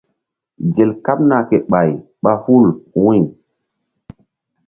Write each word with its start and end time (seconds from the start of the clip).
Gel 0.75 0.91
kaɓna 1.05 1.37
ke 1.49 1.57
ɓay 1.69 1.89
ɓa 2.23 2.31
hul 2.43 2.65
wu̧y. 3.03 3.19